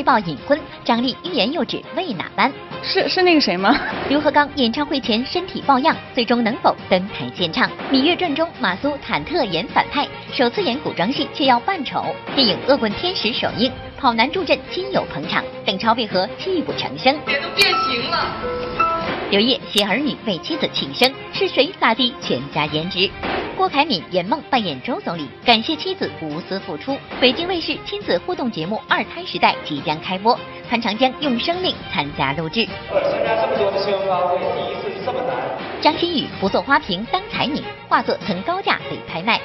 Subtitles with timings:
[0.00, 2.50] 任重被曝隐婚，张丽欲言又止，为哪般？
[2.82, 3.78] 是是那个谁吗？
[4.08, 7.68] 刘和刚演唱会前身体抱恙，最终能否登台献唱？
[7.92, 12.04] 《芈月传》中马苏忐忑演反派，首次演古装戏却要扮丑。
[12.34, 17.14] 电影《恶棍天使》首映，跑男助阵，亲友捧场，邓超为何泣不成声？
[17.26, 18.89] 脸都变形了。
[19.30, 23.08] 刘烨携儿女为妻子庆生，是谁撒低全家颜值？
[23.56, 26.98] 郭凯敏圆梦扮演周总理，感谢妻子无私付出。
[27.20, 30.36] 北京卫视亲子互动节目《二胎时代》即将开播，
[30.68, 32.66] 潘长江用生命参加录制。
[32.90, 35.36] 参加这么多的新闻发布会，第一次这么难。
[35.80, 39.40] 张馨予不做花瓶当才女，画作曾高价被拍卖。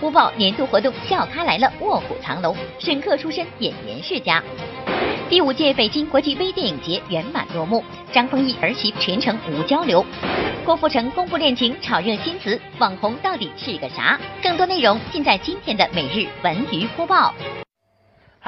[0.00, 4.40] 播报年度活动笑咖来了，卧虎藏龙，沈客出身演员世家。
[5.28, 7.82] 第五届北京国际微电影节圆满落幕，
[8.12, 10.06] 张丰毅儿媳全程无交流。
[10.64, 14.20] 郭富城公布恋情，炒热新词，网红到底是个啥？
[14.40, 17.34] 更多内容尽在今天的每日文娱播报。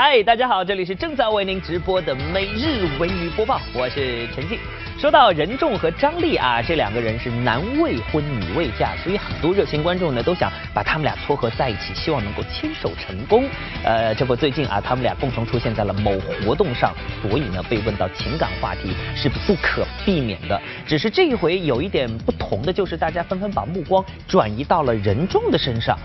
[0.00, 4.56] 嗨，大家好，这里是正在为您直播的每日文娱播报，我是陈静。
[4.96, 13.48] 说到任重和张丽啊，这两个人是男未婚女未嫁，所以很多热心观众呢都想把他们俩撮合在一起，希望能够牵手成功。
[13.82, 20.62] 呃，这不最近啊，他们俩共同出现在了某活动上，所以呢被问到情感话题是不可避免的。
[20.86, 25.98] 只是这一回有一点不同的，就是大家纷纷把目光转移到了任重的身上，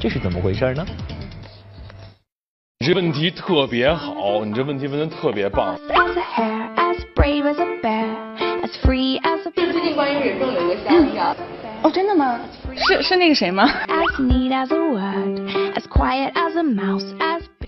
[0.00, 0.86] 这是怎么回事呢？
[2.80, 5.74] 你这问题特别好，你这问题问的特别棒。
[9.54, 11.34] 最近关于任重有一个消息啊，
[11.82, 12.38] 哦，真的吗？
[12.76, 13.68] 是是那个谁吗？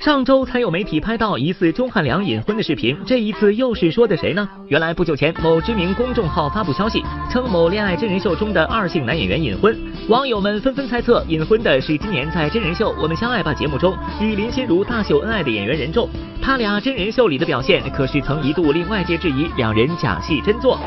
[0.00, 4.48] 上周才有媒体拍到疑似钟汉良隐婚的视频，这一次又是说的谁呢？
[4.68, 9.76] 原来不久前某知名公众号发布消息，称某恋爱真人秀中的二性男演员隐婚，
[10.08, 16.08] 网友们纷纷猜测隐婚的是今年在真人秀《我们相爱吧》节目中与林心如大秀恩爱的演员任重，
[16.42, 20.78] 他俩真人秀里的表现可是曾一度令外界质疑两人假戏真做。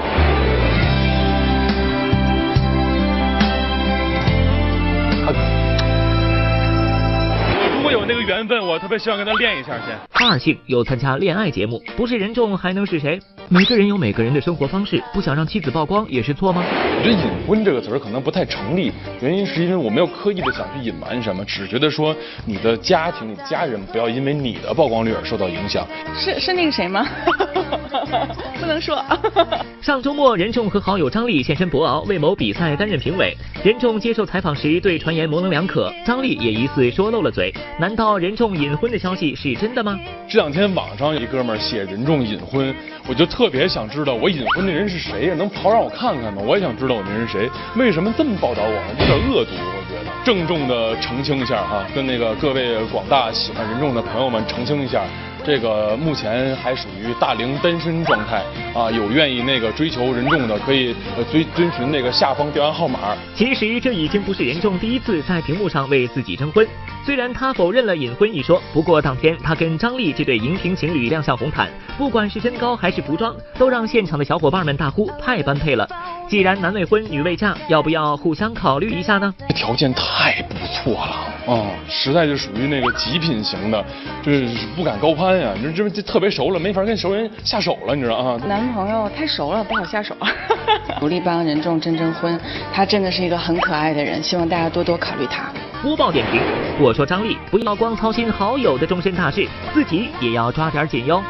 [8.09, 9.95] 有那个缘分，我特别希望跟他练一下先。
[10.13, 13.19] 二庆又参加恋爱节目，不是任重还能是谁？
[13.49, 16.63] 每个人有每个人的生活方式，不想让妻子曝光也是错吗？
[16.65, 22.15] 我觉得“隐婚”这个词儿可能不太成立，原因是因为我没有刻意的想去隐瞒什么，只觉得说
[22.45, 25.87] 你的家庭、你家人不要因为你的曝光率而受到影响。
[26.17, 27.07] 是是那个谁吗？
[28.59, 29.03] 不能说。
[29.81, 33.35] 上周末，任重和好友张丽现身博鳌，为某比赛担任评委。
[33.63, 37.53] 任重接受采访时对传言模棱两可，张丽也疑似说漏了嘴。
[37.79, 39.99] 难到任重隐婚的消息是真的吗？
[40.25, 42.73] 这两天网上有一哥们写任重隐婚，
[43.05, 45.35] 我就特别想知道我隐婚的人是谁呀？
[45.37, 46.41] 能跑让我看看吗？
[46.47, 47.49] 我也想知道我那人是谁？
[47.75, 48.71] 为什么这么报道我？
[49.01, 50.15] 有点恶毒，我觉得。
[50.23, 55.03] 郑重的澄清一下哈，跟那个各位广大喜欢任重的朋友们澄清一下。
[55.45, 62.99] 这个目前还属于大龄单身状态啊，有愿意那个追求任重的，可以呃遵遵循那个下方电话号码。
[63.35, 66.67] 其实这已经不是任重第一次在屏幕上为自己征婚，
[67.05, 75.87] 虽然他否认了隐婚一说，不过当天他跟张丽这对荧屏情侣亮相红毯，不管是身高还是服装，都让现场的小伙伴们大呼太般配了。
[76.27, 79.33] 既然男未婚女未嫁，要不要互相考虑一下呢？
[79.47, 83.83] 这条件太不错了，嗯，实在是属于那个极品型的，
[84.21, 85.51] 就是不敢高攀呀。
[85.57, 88.39] 你说这这特别熟了，没法跟熟人下手了，你知道啊？
[88.47, 90.15] 男朋友太熟了，不好下手。
[91.01, 92.39] 努力帮任重征征婚，
[92.71, 95.51] 他真的是一个很可爱的人，希望大家多多考虑他。
[95.81, 96.39] 播报点评：
[96.79, 101.23] 我说张丽，不要光操心好友的终身大事，自己也要抓点紧哟。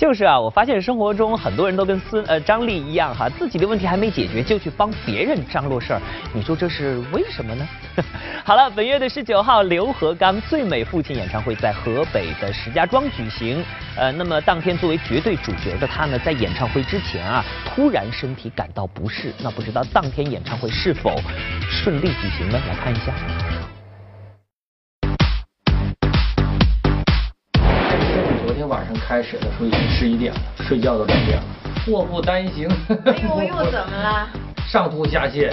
[0.00, 6.00] 就是啊，我发现生活中很多人都跟孙呃张丽一样哈，自己的问题还没解决就去帮别人张罗事儿，
[6.32, 7.68] 你说这是为什么呢？
[8.42, 13.62] 好了，本月的十九号，刘和刚最美父亲演唱会在河北的石家庄举行。
[13.94, 21.14] 呃，那么当天作为绝对主角的他呢，在演唱会之前啊，突然身体感到不适，那不知道当天演唱会是否
[21.68, 22.58] 顺利举行呢？
[22.66, 23.12] 来看一下。
[28.80, 31.44] 晚上开始的时候已经十一点了，睡觉都两点了，
[31.84, 32.66] 祸不单行。
[32.88, 34.26] 哎呦，又怎么了？
[34.66, 35.52] 上吐下泻。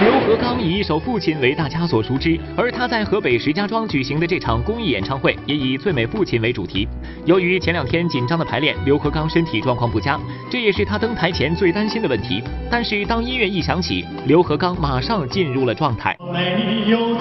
[0.00, 6.86] 刘和刚以一首《父亲》为大家所熟知，而他在河北石家庄举行的这场公益演唱会也以《最美父亲》为主题。
[7.24, 10.20] 由于前两天紧张的排练，刘和刚身体状况不佳，
[10.50, 12.42] 这也是他登台前最担心的问题。
[12.70, 16.16] 但是当音乐一响起，刘和刚马上进入了状态。
[16.32, 17.16] 没有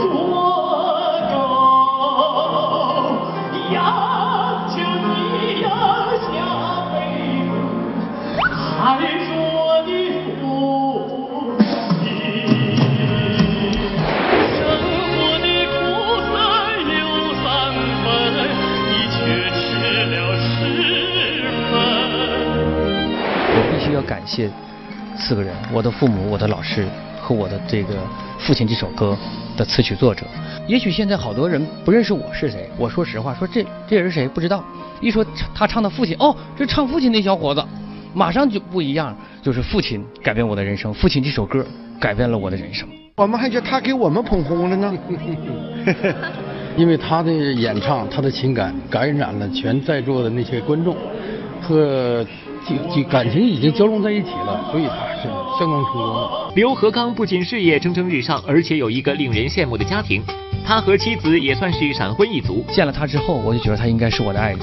[25.36, 26.86] 个人：我的父母、我的老师
[27.22, 27.96] 和我的这个
[28.38, 29.18] 父亲这首歌
[29.56, 30.26] 的词曲作者。
[30.68, 34.64] 也许现在好多人不认识我是谁，我说实话，说这这人是谁不知道。
[35.00, 35.26] 一说
[35.56, 37.64] 他唱的父亲，哦，这唱父亲那小伙子，
[38.14, 41.66] 马上就不一样，就是父亲改变我的人生，父亲这首歌
[42.00, 42.88] 改变了我的人生。
[43.16, 44.94] 我们还觉得他给我们捧红了呢，
[46.76, 50.96] 因为他的演唱，他的情感感染了全在座的那些观众，
[51.62, 52.26] 和
[52.94, 55.28] 就感情已经交融在一起了，所以他是
[55.58, 56.54] 相当成功的。
[56.56, 60.22] 刘和刚不仅事业蒸蒸日上，而且有一个令人羡慕的家庭。
[60.66, 62.66] 他和妻子也算是闪婚一族。
[62.74, 64.60] 见了他之后，我就觉得他应该是我的爱人。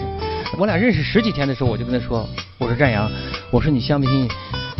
[0.58, 2.28] 我俩认识十几天的时候，我就跟他说
[2.58, 3.10] ：“我说战阳，
[3.50, 4.28] 我说你相不信，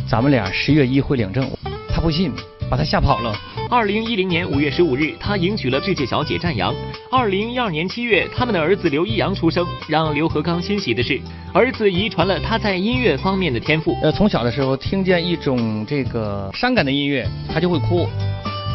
[0.06, 1.49] 咱们俩十月一会领证。”
[1.88, 2.31] 他不信，
[2.70, 3.35] 把他吓跑了。
[3.75, 6.73] 二零一零年五月十五日，他迎娶了世界小姐战阳。
[7.11, 9.67] 二零一二年七月，他们的儿子刘一阳出生。
[9.88, 11.21] 让刘和刚欣喜的是，
[11.53, 13.99] 儿子遗传了他在音乐方面的天赋。
[14.00, 18.06] 呃，从小的时候听见一种这个伤感的音乐，他就会哭。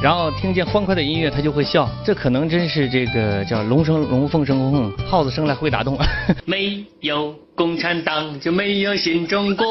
[0.03, 1.89] 然后听见欢快的音乐，他就会笑。
[2.05, 5.97] 这可能真是这个叫龙生龙，凤生凤，耗子生来会打洞。
[6.43, 9.65] 没有共产党就没有新中国，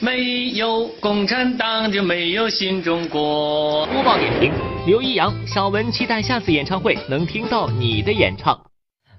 [0.00, 3.86] 没有共产党就没有新中国。
[3.86, 4.52] 播报点评：
[4.86, 8.58] 刘一阳、小文期待下次演唱会能听到你的演唱。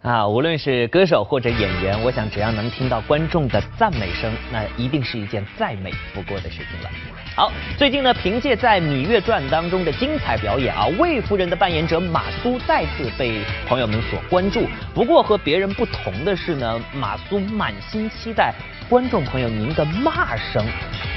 [0.02, 6.90] 啊，无论是歌手或者演员，我想只要能听到观众的赞美声，那一定是一件再美不过的事情了。
[7.36, 14.68] 好，最近呢，凭借在《芈月传》当中的精彩表演啊，魏夫人的扮演者马苏再次被朋友们所关注。
[14.94, 18.54] 不过和别人不同的是呢，马苏满心期待
[18.88, 20.64] 观众朋友您的骂声。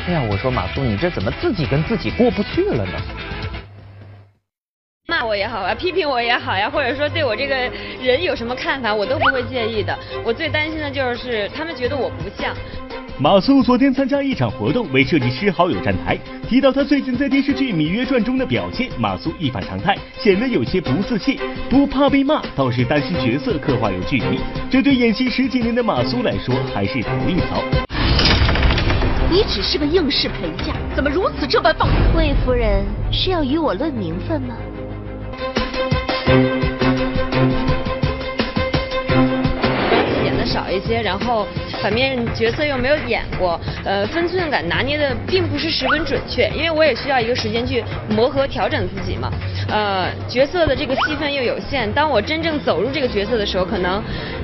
[0.06, 2.92] 哎呀，我说马苏，你这怎么自己跟自己过不去了呢？
[5.10, 7.56] 骂我也好啊，批评我也好呀，或者说对我这个
[7.98, 9.98] 人有什么看法，我都不会介意的。
[10.22, 12.54] 我最担心的就是他们觉得我不像。
[13.18, 21.38] 马苏昨天参加一场活动，为设计师好友站台，提到他最近在电视剧《芈月传》中的表现，马苏一反常态，显得有些不自信，
[21.70, 24.38] 不怕被骂，倒是担心角色刻画有距离。
[24.68, 27.64] 这对演戏十几年的马苏来说，还是头一遭。
[29.30, 31.94] 你只是个应试陪嫁，怎么如此这般放肆？
[32.14, 34.54] 魏夫人是要与我论名分吗？
[40.58, 41.46] 少一些，然后。
[41.80, 49.30] 反面角色又没有演过，呃，分寸感拿捏的并不是十分准确，因为我也需要一个时间去磨合调整自己嘛，
[49.68, 54.02] 呃，角色的这个戏份又有限，当我真正走入这个角色的时候，可能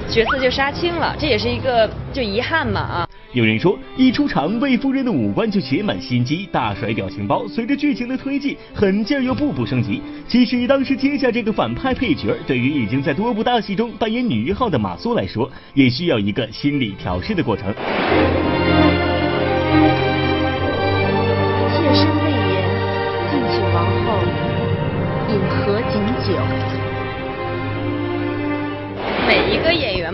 [0.08, 3.03] 角色就杀青了，这也是一个就遗憾嘛啊。
[3.34, 7.48] 有人说，一出场，魏夫人的五官就写满心机，大甩表情包。
[7.48, 10.00] 随着剧情的推进，狠劲儿又步步升级。
[10.28, 17.74] 其实当时接下这个反派配角，对于已经在多部大戏中扮演女一号的马苏来说，也需要一个心理调试的过程。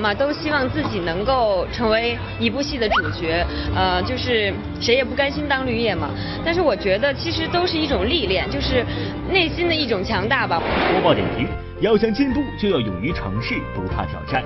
[0.01, 6.09] 嘛，都希望自己能够成为一部戏的主角，呃，就是谁也不甘心当绿叶嘛。
[6.45, 8.85] 但是我觉得，其实都是一种历练，就是
[9.31, 10.61] 内心的一种强大吧。
[10.93, 11.47] 播报点评：
[11.81, 14.43] 要想进步，就要勇于尝试，不怕挑战。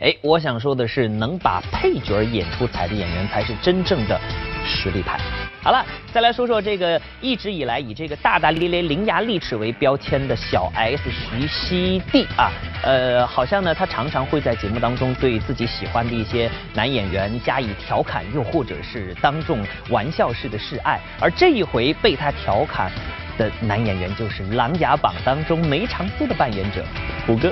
[0.00, 4.20] 哎，我想说的是，能把配角演出彩的演员，才是真正的
[4.64, 5.18] 实力派。
[5.64, 12.52] 好了，再来说说这个一直以来以这个大大咧咧、伶牙俐齿为标签的小 S 徐熙娣啊，
[12.82, 21.00] 呃，好像呢，她常常会在节目当中对自己喜欢的一些男演员加以调侃，又或者是当众玩笑式的示爱。
[21.18, 22.92] 而这一回被她调侃
[23.38, 26.84] 的男演员就是《琅琊榜》当中梅长苏的扮演者
[27.26, 27.50] 胡歌。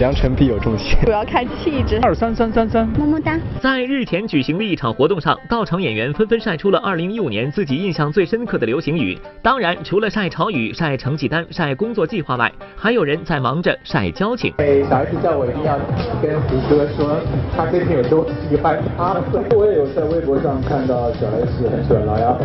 [0.00, 1.98] 良辰必有重谢，主要看气质。
[2.00, 3.38] 二三三三三，么么哒。
[3.60, 9.18] 在日前举行的一场活动上，到场演员纷纷晒出了二零一五年自己印象最深刻的流行语。
[9.42, 14.54] 当然，除了晒潮语、晒成绩单、晒工作计划外，还有人在忙着晒交情。
[14.88, 15.78] 小 S 叫我一定要
[16.22, 17.18] 跟胡歌说，
[17.54, 19.16] 他跟你有多喜欢他。
[19.54, 22.40] 我也有在微博上看到小 S 很喜欢琅琊榜，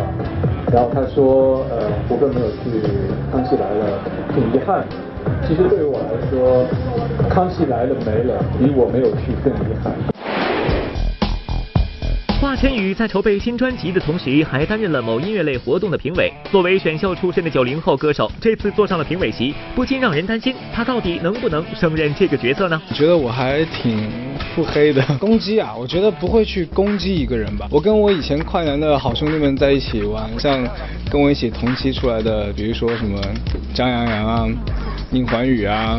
[0.70, 2.86] 然后他说，呃，胡歌没有去
[3.32, 3.98] 康熙来了，
[4.34, 4.84] 挺遗憾。
[5.46, 6.66] 其实对于我来说，
[7.28, 9.92] 康熙来了没了，比我没有去更遗憾。
[12.38, 16.30] 华晨宇在筹备新专辑的同时，还担任了某音乐类活动的评委。
[16.50, 22.80] 作为选秀出身的九零后歌手，这次坐上了评委席，不禁让人担心他到底能不能胜任这个角色呢？
[22.90, 24.10] 我觉得我还挺
[24.54, 25.74] 腹黑的，攻击啊！
[25.76, 27.66] 我觉得不会去攻击一个人吧。
[27.70, 30.62] 我跟我以前快男的好兄弟们在一起玩，像
[31.10, 33.18] 跟我一起同期出来的，比如说什么
[33.74, 34.46] 张阳阳啊。
[35.16, 35.98] 宁环宇啊，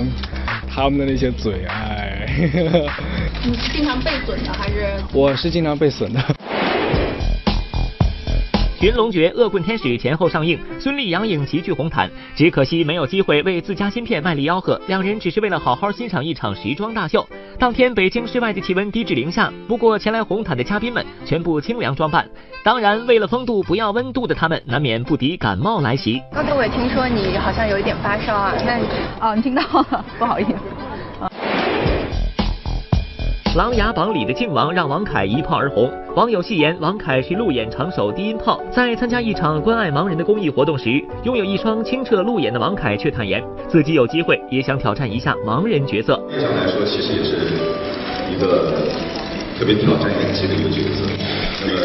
[0.69, 2.29] 他们的那些嘴，哎，
[3.43, 4.93] 你是经常被损的还是？
[5.11, 6.19] 我是经常被损的。
[8.79, 14.79] 《寻龙诀·恶棍天使》前后上映，孙俪、杨颖齐聚红毯，只可惜没有机会为自家新片卖力吆喝。
[14.85, 17.27] 两人只是为了好好欣赏一场时装大秀。
[17.57, 22.29] 当天北京室外的气温低至零下，不过前来红毯的嘉宾们全部清凉装扮。
[22.63, 26.21] 当然，为了风度不要温度的他们，难免不敌感冒来袭。
[26.31, 28.77] 刚才我也听说你好像有一点发烧啊，那
[29.27, 30.51] 哦，你听到了， 不好意思。
[33.55, 38.61] 《琅琊榜》里的靖王让王凯一炮而红，网友戏言王凯是路演长手低音炮。
[38.71, 46.21] 在参加一场关爱盲人的公益活动时，拥有一双清澈路演的王凯却坦言，自己有机会也想挑战一下盲人角色。
[46.31, 47.37] 业上来说，其实也是
[48.31, 48.73] 一个
[49.57, 51.05] 特别挑战演技的一个角色。
[51.65, 51.79] 那么，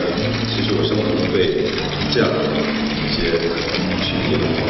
[0.49, 1.71] 其实我生活中对
[2.11, 2.37] 这样的
[3.00, 3.38] 一些
[4.02, 4.66] 群体的话，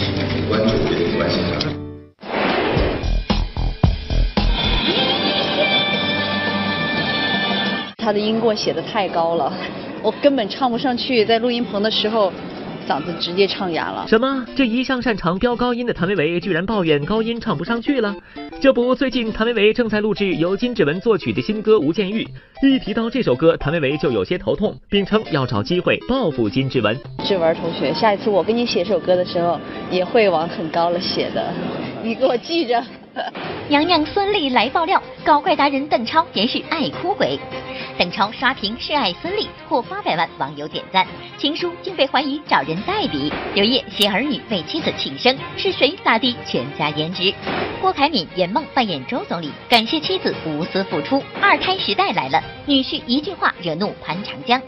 [0.00, 1.87] 是挺关注也挺关心的。
[8.08, 9.52] 他的音过写的太高了，
[10.02, 12.32] 我根本唱不上去，在录音棚的时候，
[12.88, 14.06] 嗓子直接唱哑了。
[14.08, 14.46] 什么？
[14.56, 18.16] 这一向擅长飙高音的谭维维，居然抱怨高音唱不上去了？
[18.62, 22.26] 这不，最近谭维维正在录制由金志文作曲的新歌《吴建玉》，
[22.66, 26.98] 一提到这首歌，谭维维就有些头痛，并称要找机会报复金志文。
[27.26, 29.60] 志文同学，下一次我给你写首歌的时候，
[29.90, 31.52] 也会往很高了写的，
[32.02, 32.82] 你给我记着。
[33.68, 37.38] 娘娘孙俪来爆料，搞怪达人邓超也是爱哭鬼。
[37.98, 41.06] 邓超刷屏示爱孙俪，获八百万网友点赞，
[41.36, 43.32] 情书竟被怀疑找人代笔。
[43.54, 47.32] 刘烨携儿女为妻子庆生，是谁撒低全家颜值？
[47.80, 51.22] 郭凯敏圆梦扮演周总理，感谢妻子无私付出。
[51.40, 54.60] 二胎时代来了，女婿一句话惹怒潘长江。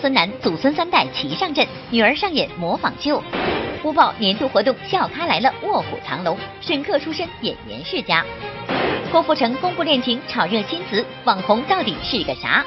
[0.00, 3.22] 孙楠祖孙三代齐上阵，女儿上演模仿秀。
[3.84, 8.24] 播报年度活动笑开来了，卧虎藏龙，沈客出身演员世家。
[9.12, 12.64] 郭富城公布恋情，炒热新词，网红到底是个啥？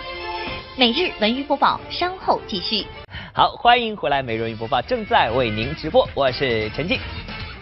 [0.76, 2.86] 每日文娱播报稍后继续。
[3.34, 7.00] 好，欢迎回来，每日文娱播报正在为您直播，我是陈静。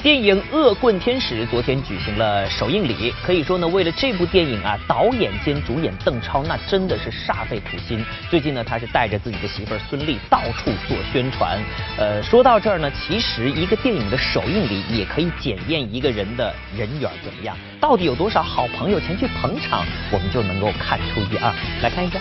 [0.06, 8.06] 电影《恶棍天使》昨天举行了首映礼，可以说呢，为了这部电影啊，导演兼主演邓超那真的是煞费苦心。
[8.30, 11.60] 最近呢，他是带着自己的媳妇儿孙俪到处做宣传。
[11.98, 21.52] 呃，说到这儿呢，其实一个电影的首映礼也可以检验一个人的人缘怎么样，到底有多少好朋友前去捧场，我们就能够看出一二。
[21.82, 22.20] 来看一下。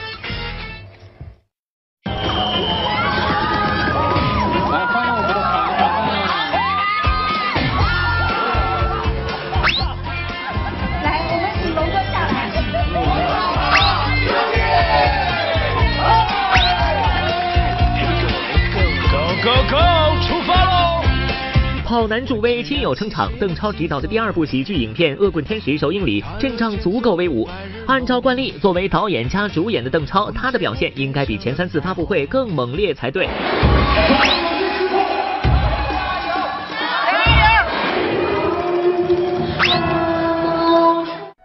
[21.94, 23.30] 好男助威，亲友撑场。
[23.38, 27.48] 邓超执导的第二部喜剧影片《恶棍天使》首映礼阵仗足够威武。
[27.86, 33.28] 按照惯例，作为导演加主演的邓超，他的表现应该比前三次发布会更猛烈才对。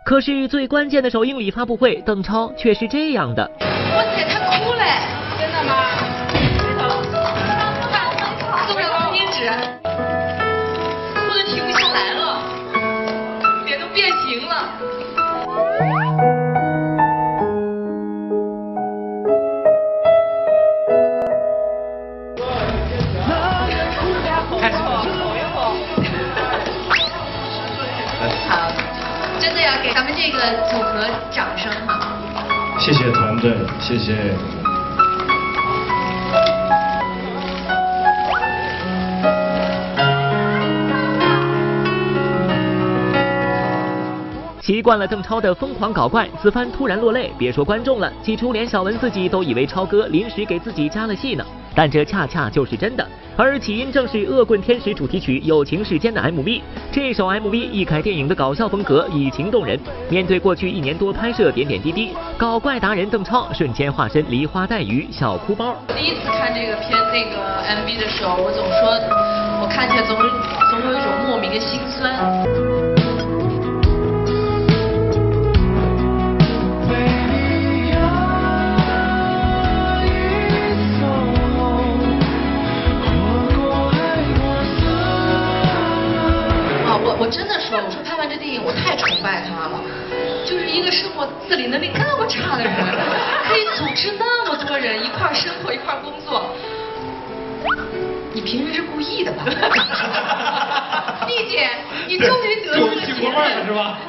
[0.04, 3.48] 可是最关键的首映礼发布会，邓超却是这样的。
[3.62, 5.29] 哇塞，他哭嘞！
[30.40, 32.16] 要给咱们这个组合掌声哈！
[32.80, 34.34] 谢谢团队，谢谢。
[44.62, 51.44] 习惯了邓超的疯狂搞怪，此番突然落泪，别说观众了，起初连小文自己都以为超哥临时给自己加了戏呢。
[51.82, 53.08] 但这恰恰就是真的，
[53.38, 56.62] 而起因正是《恶棍天使》主题曲《友情世间》的 MV。
[56.92, 59.80] 这首 MV 一改电影的搞笑风格，以情动人。
[60.10, 65.74] 面对过去一年多拍摄点点滴滴，搞怪达人邓超瞬间化身梨花带雨小哭包。
[65.96, 69.00] 第一次看这个片那个 MV 的时候，我总说，
[69.62, 70.30] 我看起来总是
[70.70, 72.69] 总有一种莫名的心酸。
[102.08, 104.00] 你终于得了这个结论是吧？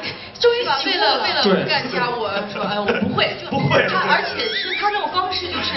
[0.41, 0.50] 终
[0.85, 5.75] 于为了为了不干家，我说哎我不会，就不会他而且是他这种方式就是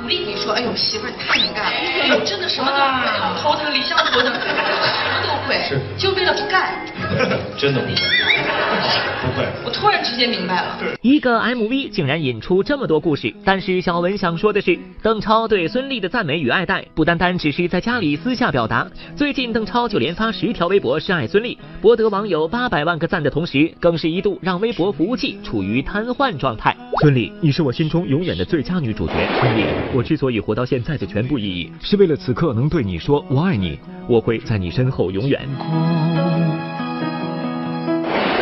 [0.00, 5.58] 鼓励你说，哎呦媳妇儿你太能干了，哎呦真的什么都会，头疼离乡头疼，什么都会，
[5.96, 6.74] 就为了不干。
[7.56, 7.94] 真的不会，
[9.22, 9.46] 不会。
[9.64, 10.78] 我突然之间明白了。
[11.02, 18.86] 一个 MV 竟然引出这么多故事，但是小文想说的是，邓超对孙俪的赞美与爱戴，不单单只是在家里私下表达。
[19.14, 26.76] 最近邓超就连发十条微博示爱孙俪，博得网友八百万个赞的同时，更是一度让微博服务器处于瘫痪状态。
[27.00, 29.14] 孙俪，你是我心中永远的最佳女主角。
[29.40, 33.78] 孙俪，我之所以活到现在的全部意义，是为了此刻能对你说我爱你，
[34.08, 35.40] 我会在你身后永远。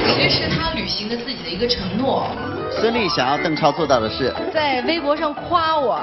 [0.05, 2.27] 其实是他履行了自己的一个承诺。
[2.71, 6.01] 孙俪想要邓超做到的是，在微博上夸我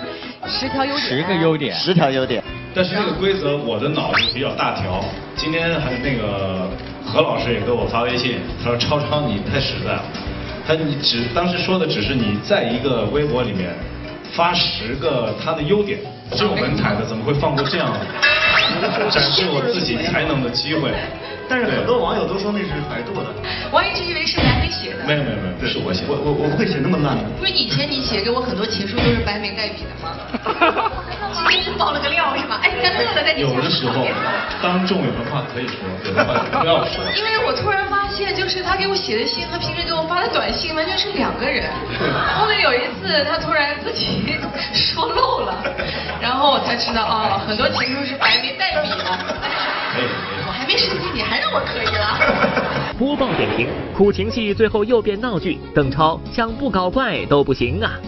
[0.46, 2.42] 十条优点，十个优点，十条优点。
[2.74, 5.04] 但是这个规则我的脑子比较大条，
[5.34, 6.68] 今天还那个
[7.12, 10.04] 何老师也给我发微信，他说超超你太实在了，
[10.64, 13.74] 他你只当时说的只是你在一个微博里面
[14.32, 15.98] 发十个他的优点，
[16.30, 17.92] 这种文采的怎么会放过这样
[19.10, 20.92] 展示我自己才能的机会？
[21.50, 23.26] 但是很多网友都说那是百度的，
[23.72, 25.02] 我一直以为是白眉写的。
[25.04, 26.04] 没有没有没有，是我写。
[26.06, 27.24] 我我我会写那么烂的。
[27.40, 30.14] 不是以前你写给我很多情书都是白眉代笔的吗？
[31.34, 32.60] 今天是爆了个料是吗？
[32.62, 34.06] 哎，干脆了在你有的时候，
[34.62, 35.74] 当众有的话可以说，
[36.06, 37.02] 有的话不要说。
[37.18, 41.66] 因为我突然发现，就是他给我写的信和平时给我发的短信完全是两个人。
[42.38, 44.38] 后面有一次他突然自己
[44.72, 45.58] 说漏了，
[46.22, 49.18] 然后我才知道哦，很多情书是白眉代笔的。
[49.98, 50.39] 我还
[50.70, 52.94] 没生气，你还让我可以了。
[52.96, 57.98] 播报点评：苦情戏最后又变闹剧，邓超想不搞怪都不行啊！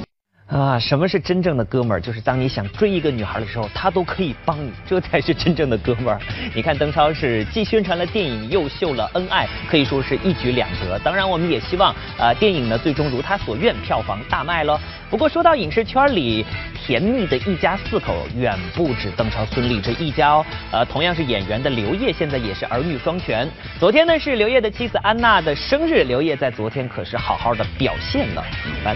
[0.53, 2.01] 啊，什么是真正的哥们儿？
[2.01, 6.21] 就是当你想追一个女孩的时候，他都可以帮你，这才是真正的哥们儿。
[6.55, 10.99] 你看邓超是既宣传了电影，又秀了恩爱，可以说是一举两得。
[10.99, 14.79] 当然，我们也希望啊，电影呢最终如他所愿，票房大卖喽。
[15.09, 16.45] 不过说到影视圈里
[16.77, 20.45] 甜蜜的一家四口，远不止邓超、孙俪这一家哦。
[20.71, 23.49] 呃，同样是演员的刘烨，现在也是儿女双全。
[23.81, 28.45] 昨天呢是刘烨的妻子安娜的生日，刘烨在昨天可是好好的表现了。
[28.85, 28.95] 来。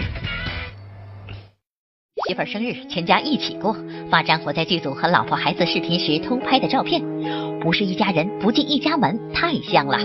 [2.27, 3.73] 媳妇生日，全家一起过。
[4.11, 7.01] 发张我在剧组和老婆孩子视频时偷拍的照片，
[7.61, 9.97] 不是一家人不进一家门，太像了。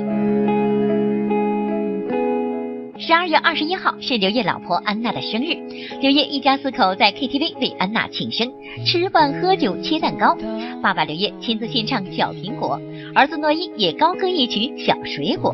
[2.96, 5.56] 十二月二十一号是刘烨老婆安娜的生日，
[6.00, 8.48] 刘烨一家四口在 KTV 为安娜庆生，
[8.87, 10.37] 吃饭喝酒切蛋糕。
[10.80, 12.78] 爸爸刘烨亲自献唱《小苹果》，
[13.16, 15.52] 儿子诺一也高歌一曲《小水果》。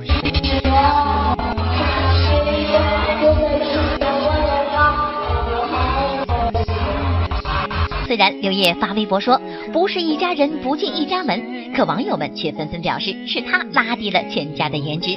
[8.08, 9.38] 虽然刘烨发微博说
[9.70, 15.10] 不是一家人不进一家门，可网友们却纷纷表示是他拉低了全家的颜值。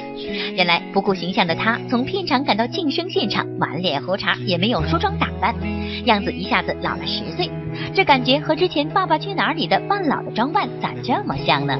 [0.54, 5.54] 原来不顾形象的他，从片场赶到庆生现场，满脸胡茬，也没有梳妆打扮，
[6.04, 7.50] 样子一下子老了十岁。
[7.94, 11.78] 这感觉和之前《爸爸去哪儿》里的半老的装扮咋这么像呢？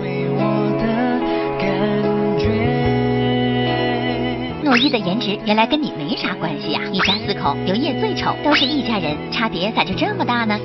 [4.64, 6.80] 诺一的颜值原来跟你没啥关系呀！
[6.90, 10.58] 一家四口，刘烨最丑，都是一家人，差别咋就这么大呢？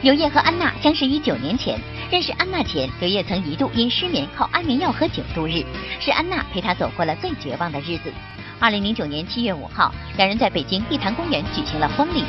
[0.00, 1.76] 刘烨和安娜相识于九年前，
[2.08, 5.64] 认识安娜前，刘烨曾一度因失眠靠安眠药喝酒度日，
[5.98, 8.12] 是安娜陪他走过了最绝望的日子。
[8.60, 12.22] 二零零九年七月五号，两人在北京地坛公园举行了婚礼。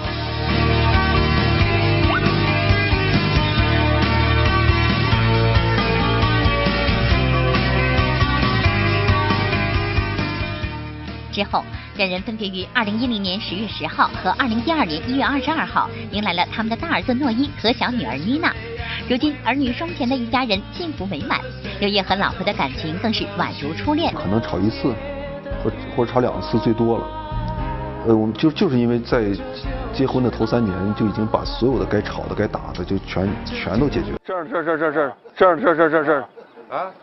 [11.31, 11.63] 之后，
[11.99, 18.53] 两人分别于二零一零年十月十号和二零一二年一月二十二号迎来了他们的大儿子诺伊和小女儿妮娜。
[19.09, 21.41] 如今儿女双全的一家人幸福美满，
[21.81, 24.13] 刘烨和老婆的感情更是宛如初恋。
[24.13, 24.95] 可能吵一次，
[25.61, 27.03] 或或者吵两次最多了。
[28.07, 29.25] 呃，我们就就是因为在
[29.91, 34.13] 结婚的头三年就已经把所有的该吵的、该打的就全全都解决。
[34.23, 36.23] 这儿这儿这儿这儿这儿这儿这儿这儿这儿这儿
[36.69, 36.93] 啊！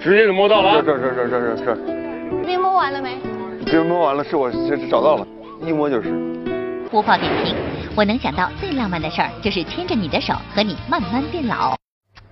[0.00, 1.76] 直接就摸到了，这这这这这这这。
[2.30, 3.18] 这边摸完了没？
[3.66, 5.26] 这摸完了，是我这找到了，
[5.66, 6.10] 一摸就是。
[6.90, 7.54] 播报点评：
[7.96, 11.76] 我能想到最浪漫的事儿，就是牵着你的手和你慢慢变老。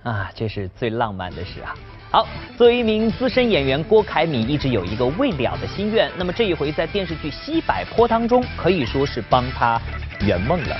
[0.03, 1.75] 啊，这是最浪漫的事啊！
[2.09, 2.27] 好，
[2.57, 9.79] 作为一名资深演员，郭凯敏一直有一个未了的心愿，那么这一回在电视剧《西柏坡》当中，可以说是帮他
[10.25, 10.75] 圆梦了。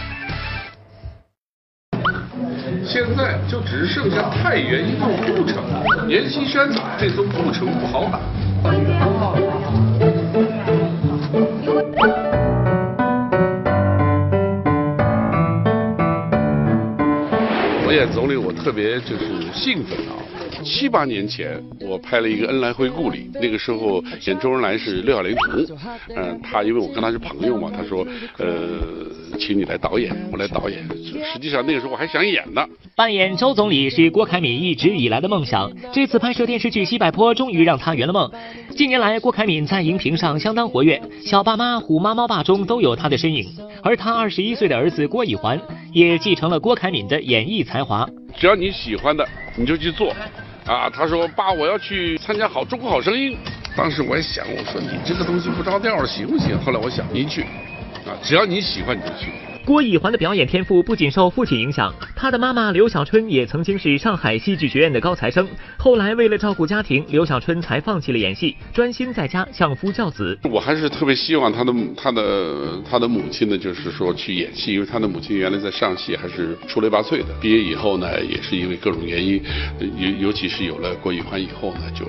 [2.88, 8.18] 现在就只剩下太原一座孤城了，阎锡山打这座孤城不好打。
[17.86, 20.27] 我演总理，我特别就是兴奋啊。
[20.68, 25.78] 七八年前，我拍了一个《恩来回故里》，那个时候演周恩来是六小龄童，
[26.16, 28.06] 嗯，他因为我跟他是朋友嘛，他说，
[28.38, 28.80] 呃，
[29.40, 30.86] 请你来导演，我来导演。
[31.34, 32.64] 实际上那个时候我还想演呢。
[32.96, 38.30] 扮演周总理是郭凯敏一直以来的梦想，这次拍摄电视剧《西柏坡》终于让他圆了梦。
[38.76, 43.48] 近年来，郭凯敏在荧屏上相当活跃，《小爸妈》《虎妈猫爸》中都有他的身影，
[43.82, 45.60] 而他二十一岁的儿子郭以环
[45.94, 48.08] 也继承了郭凯敏的演艺才华。
[48.36, 50.14] 只要你喜欢的，你就去做。
[50.68, 53.38] 啊，他说爸，我要去参加好中国好声音。
[53.76, 56.60] 当时我也想，我说你这个东西不着调行不行？
[56.60, 57.44] 后来我想，您去，
[58.06, 59.32] 啊，只要你喜欢你就去。
[59.66, 65.48] 郭以环的表演天赋不仅受父亲影响，他的妈妈刘小春也曾经是上海戏剧学院的高材生。
[65.78, 70.36] 后来为了照顾家庭，刘小春才放弃了演戏，专心在家相夫教子。
[70.52, 77.28] 我还是特别希望他的他的他的母亲呢，就是说去演戏，因为他的母亲原来在上戏还是出类拔萃的。
[77.40, 79.40] 毕业以后呢，也是因为各种原因，
[80.00, 82.06] 尤尤其是有了郭以环以后呢，就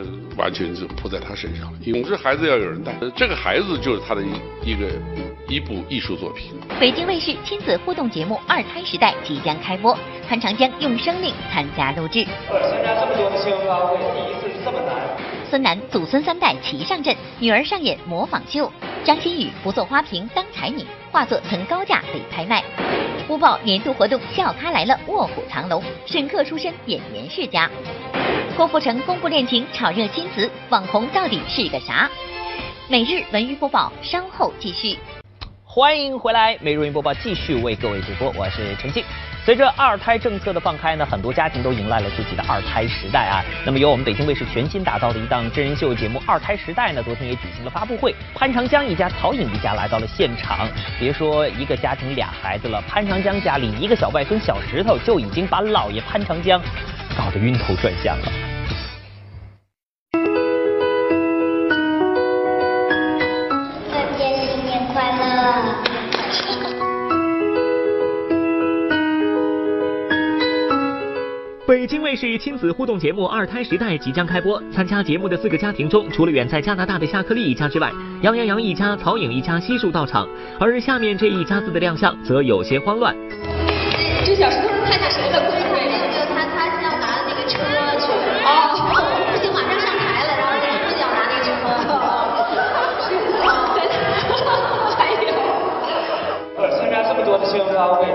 [0.00, 1.78] 呃完全就扑在他身上了。
[1.90, 4.86] 总之孩子要有人带，这个孩子就是他的一一个
[5.48, 6.52] 一部艺术作品。
[6.78, 9.96] 北京卫视亲子互动节目《二胎时代》即将将开播，
[10.28, 12.22] 潘长江用生命参加录制。
[12.50, 14.94] 参加这么多的新闻发布会，第一次这么难。
[15.48, 18.70] 孙楠祖孙三代齐上阵，女儿上演模仿秀。
[19.04, 22.62] 张馨予不做花瓶当才女，化作曾高价被拍卖。
[23.26, 27.70] 播报年度活动笑咖来了，卧虎藏龙，沈客出身演员世家。
[28.54, 32.10] 郭富城公布恋情，炒热新词，网红到底是个啥？
[32.86, 34.98] 每日文娱播报稍后继续。
[35.64, 39.02] 欢迎回来，每日文娱播报继续为各位直播，我是陈静。
[39.48, 43.42] 随着二胎政策的放开呢，很多家庭都迎来了自己的二胎时代啊。
[43.64, 50.68] 那么由我们北京卫视全新打造的一档真人秀节目《二胎时代》呢，昨天也举行了发布会，潘长江一家、曹颖一家来到了现场。
[51.00, 56.60] 别说一个家庭俩孩子了，潘长江家里一个小外孙小石头就已经把姥爷潘长江
[57.16, 58.37] 搞得晕头转向了。
[72.20, 74.60] 北京卫视亲子互动节目《二胎时代》即将开播。
[74.72, 80.26] 参加节目的四个家庭中，除了远在加拿大的夏克立一家之外，杨阳洋一家、曹颖一家悉数到场。
[80.58, 83.14] 而下面这一家子的亮相则有些慌乱。
[84.24, 85.40] 这小石头是太大谁的？
[85.40, 87.62] 没有没有，他他是要拿那个车
[88.02, 88.10] 去。
[88.42, 88.50] 哦，
[89.30, 91.54] 不行，马上上台了，然后那个不要拿那个车。
[94.98, 95.22] 还有，
[96.78, 98.10] 参加这么多的新闻发布会，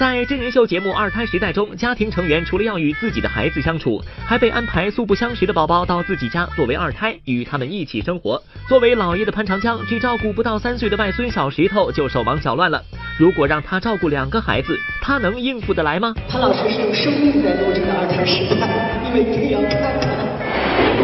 [0.00, 8.42] 在真人秀节目《二胎时代》中，家庭成员除了要与自己的孩子相处，还被安排素不相识的宝宝到自己家作为二胎，与他们一起生活。
[8.66, 12.82] 作为老爷的潘长江，只照顾不到三岁的外孙小石头就手忙脚乱了。
[13.18, 16.14] 如果让他照顾两个孩子，他能应付得来吗？
[16.30, 20.00] 潘老师是用生命在录这个《二胎时代》， 因为一定要看看。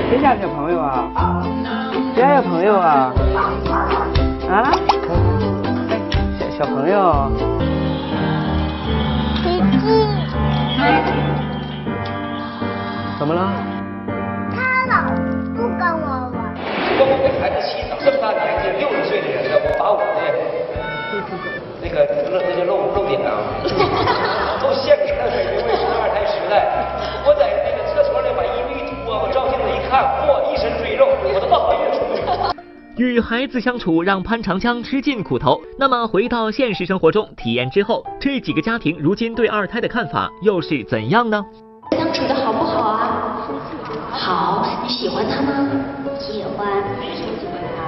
[0.08, 1.44] 谁家小朋友啊？
[2.14, 3.12] 谁家小朋友啊？
[4.48, 4.72] 啊？
[6.40, 7.75] 小小朋友？
[13.18, 13.42] 怎么了？
[14.54, 15.08] 他老
[15.56, 16.54] 不跟我玩。
[16.98, 20.04] 光光给孩子洗澡，这么大年纪，六十岁的人了，我把我的
[21.82, 23.30] 那个那那些露露点啊，
[24.60, 26.54] 都献给了北京卫视的二胎时代。
[27.26, 31.85] 我在那个厕所里把衣服一脱，我照镜子一看，嚯，一身赘肉，我都不好意思。
[32.96, 35.60] 与孩子相处让潘长江吃尽苦头。
[35.78, 41.44] 那么回到现实生活中体验之后，这几个家庭如今对二胎的看法又是怎样呢？
[41.92, 43.48] 相处的好不好啊？
[44.10, 45.68] 好，你喜欢他吗？
[46.18, 46.66] 喜欢。
[47.00, 47.78] 为什么喜欢他？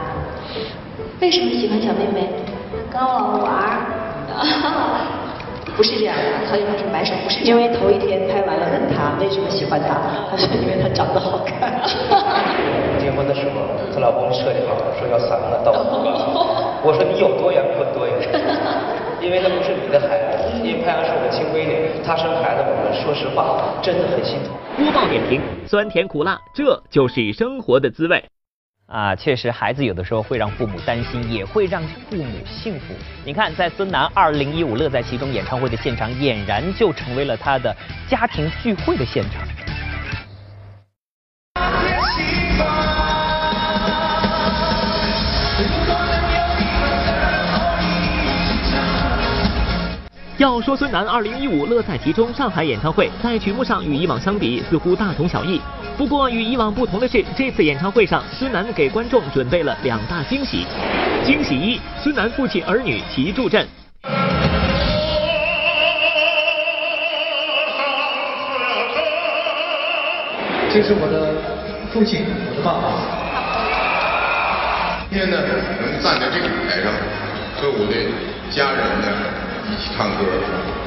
[1.21, 2.29] 为什么喜欢小妹妹？
[2.91, 3.49] 跟我玩。
[5.75, 9.95] 不是这样的，曹颖是白手，不是因为头一天拍完了问他为什么喜欢他，
[10.31, 11.81] 他说因为他长得好看。
[13.19, 16.11] 结婚的时候，她老公设计好说要三个到五个，
[16.85, 18.15] 我说你有多远滚多远，
[19.21, 24.55] 因为那不是你的孩子，因为潘阳是我的亲闺女，她生孩子我们说实话真的很心疼。
[24.77, 28.23] 播报点评：酸甜苦辣，这就是生活的滋味。
[28.87, 32.95] 啊，确实，孩子有的时候会让父母担心，也会让父母幸福。
[33.25, 37.75] 你看，在孙楠二零一五乐在其中演唱会的现场，俨然就成为了他的
[38.09, 39.43] 家庭聚会的现场。
[50.39, 55.61] 要说孙楠2015乐在其中上海演唱会，在曲目上与以往相比似乎大同小异。
[55.97, 60.65] 不过与以往不同的是，这次演唱会上孙楠给观众准备了两大惊喜。
[61.25, 63.67] 惊喜一，孙楠父亲儿女齐助阵。
[70.73, 71.35] 这是我的
[71.93, 72.95] 父亲，我的爸爸。
[75.11, 75.37] 今天呢，
[75.83, 76.93] 能站在这个舞台上，
[77.57, 77.95] 和我的
[78.55, 79.09] 家人呢
[79.71, 80.25] 一起唱歌，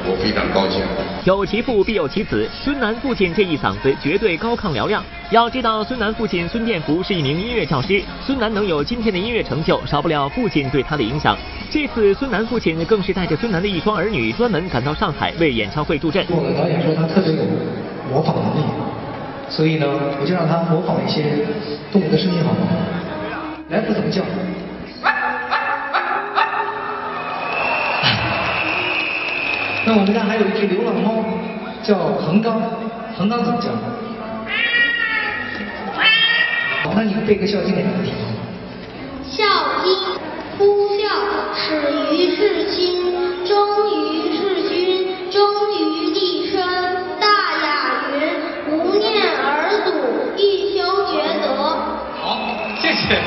[0.06, 0.82] 我非常高兴。
[1.24, 5.04] 有其父必有其子，孙楠父亲这一嗓子绝对高亢嘹亮。
[5.30, 11.38] 要知道，孙楠父亲孙殿福是一名音乐教师，孙楠能有今天的音乐成就，少不了父亲对他的影响。
[11.70, 16.26] 这次孙楠父亲更是带着孙楠的一双儿女，专门赶到上海为演唱会助阵。
[16.30, 17.44] 我们导演说他特别有
[18.12, 18.66] 模仿能力。
[19.48, 19.86] 所以呢，
[20.20, 21.46] 我就让他模仿一些
[21.92, 22.68] 动物的声音，好吗？
[23.70, 24.24] 来福怎么叫？
[29.94, 31.22] 那我们家还有一只流浪猫，
[31.84, 32.62] 叫横纲，
[33.18, 33.68] 横纲怎么叫？
[36.96, 38.14] 那你背个《孝经》给他听。
[39.30, 39.44] 孝
[39.84, 39.94] 经，
[40.58, 41.10] 夫孝，
[41.54, 43.12] 始于事亲，
[43.44, 43.52] 忠
[43.92, 45.44] 于事君，忠
[45.76, 46.64] 于立身。
[47.20, 47.28] 大
[47.62, 49.12] 雅云：无念
[49.44, 49.92] 而祖，
[50.38, 51.52] 一修厥德。
[52.16, 52.40] 好，
[52.80, 53.20] 谢谢。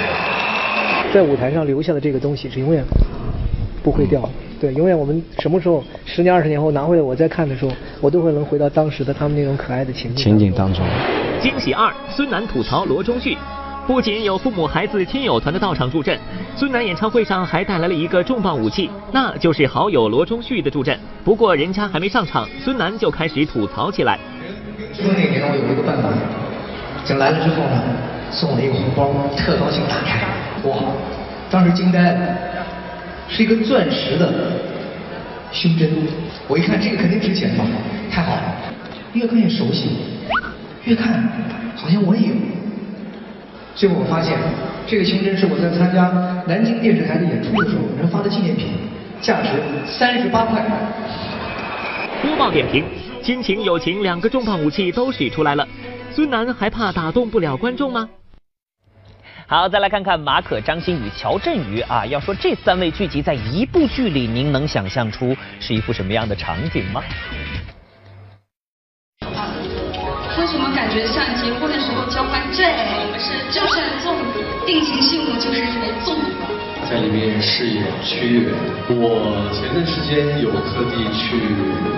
[1.13, 2.83] 在舞台上留下的这个东西是永远
[3.83, 4.31] 不会掉的。
[4.65, 10.83] 对，永远我们什么时候十年二十年后拿回来我再看的时候，我都会能回到当时的他们那种可爱的情景情景当中。
[11.43, 13.37] 惊喜二，孙楠吐槽罗中旭。
[13.87, 16.19] 不仅有父母、孩子、亲友团的到场助阵，
[16.57, 20.99] 孙楠演唱会上还带来了一个重磅武器，那就是好友罗中旭的助阵。
[21.23, 24.19] 不过人家还没上场，孙楠就开始吐槽起来。
[24.95, 26.09] 说那年我有一个办法，
[27.05, 27.83] 就来了之后呢，
[28.31, 30.25] 送我一个红包，特高兴，打开，
[30.67, 30.77] 哇，
[31.51, 32.27] 当时惊呆了，
[33.29, 34.33] 是一个钻石的
[35.53, 35.91] 胸针，
[36.47, 37.65] 我一看这个肯定值钱吧，
[38.11, 38.43] 太好了，
[39.13, 39.89] 越看越熟悉，
[40.85, 41.29] 越看
[41.77, 42.35] 好像我也有。
[43.75, 44.37] 最后我发现，
[44.87, 46.11] 这个胸针是我在参加
[46.47, 48.69] 南京电视台的演出的时候人发的纪念品，
[49.21, 49.49] 价值
[49.87, 50.65] 三十八块。
[52.23, 52.85] 播报点评：
[53.23, 55.67] 亲情、友情两个重磅武器都使出来了，
[56.13, 58.09] 孙楠还怕打动不了观众吗？
[59.47, 62.07] 好，再来看看马可、张馨予、乔振宇啊。
[62.07, 67.03] 要说这三位聚集在一部剧里，您能想象出是一幅什么样的场景吗？
[69.21, 72.67] 为什么感觉像结婚的时候交换证？
[72.67, 74.17] 我们是就是送
[74.67, 76.34] 定情信物，就是因为粽子。
[76.95, 78.55] 在里面饰演屈原。
[78.87, 81.43] 我前段时间有特地去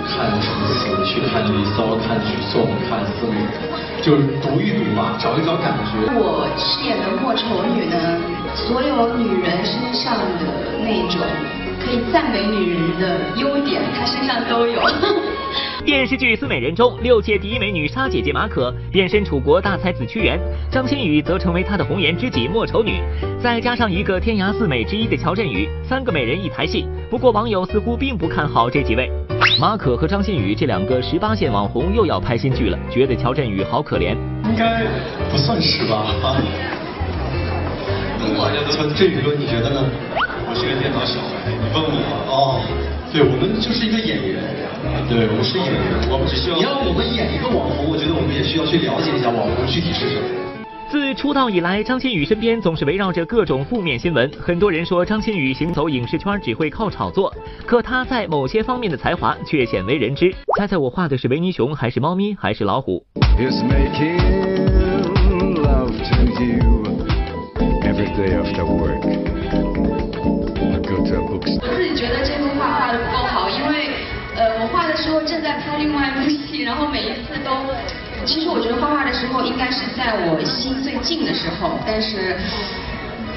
[0.08, 3.60] 看《楚辞》，去看《离骚》，看《举颂》，看《思美人》，
[4.00, 6.00] 就是读一读嘛，找一找感觉。
[6.16, 8.00] 我饰演的莫愁女呢，
[8.54, 10.48] 所有女人身上的
[10.80, 11.20] 那种
[11.84, 14.80] 可以赞美女人的优点，她身上都有。
[15.84, 20.36] 电视剧《思美人》中，六届第一美女沙姐姐马可变身楚国大才子屈原，
[20.68, 23.00] 张馨予则成为她的红颜知己莫愁女，
[23.40, 26.84] 再加上一个天涯四美之一的乔振宇，三个美人一台戏。
[27.08, 29.08] 不过网友似乎并不看好这几位，
[29.60, 34.16] 马可和张馨予这两个十八线网红又要拍新剧了，觉得乔振宇好可怜。
[34.44, 34.82] 应该
[35.30, 36.04] 不算是吧？
[38.18, 39.84] 如果乔振宇哥，你觉得呢？
[40.56, 42.00] 我是个电脑小白，你问我
[42.32, 42.64] 哦，
[43.12, 44.40] 对我们就是一个演员。
[45.06, 45.76] 对，我们是演员，
[46.10, 46.56] 我们只需要。
[46.56, 50.22] 你要我们演一个网红，我觉得我们也需要去了解一下网红具体是什么。
[50.88, 54.32] 自出道以来，张馨予身边总是围绕着各种负面新闻。
[54.40, 57.30] 很多人说张馨予行走影视圈只会靠炒作，
[57.66, 60.34] 可她在某些方面的才华却鲜为人知。
[60.56, 63.04] 猜猜我画的是维尼熊，还是猫咪，还是老虎？
[63.14, 63.26] 我
[78.26, 82.36] 其实我觉得画画的时候应该是在我心最静的时候，但是，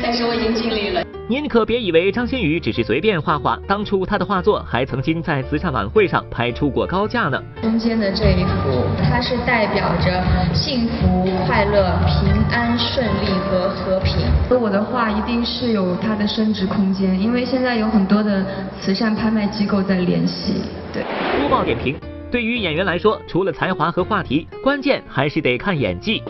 [0.02, 1.04] 但是我已经尽力了。
[1.28, 7.40] 您可别以为张馨予只是随便画画，当初她的画作还曾经在慈善晚会上拍出过高价呢。
[7.62, 10.24] 中间的这一幅，它是代表着
[10.56, 14.26] 幸福、快乐、平安、顺利和和平。
[14.60, 18.44] 我的画一定是有它的升值空间，因为现在有很多的
[18.82, 20.64] 慈善拍卖机构在联系。
[20.92, 21.04] 对。
[21.40, 21.96] 播报点评：
[22.32, 26.22] 对于演员来说，除了才华和话题，关键还是得看演技。